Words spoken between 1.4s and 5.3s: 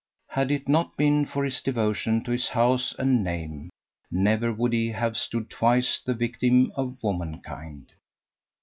his devotion to his house and name, never would he have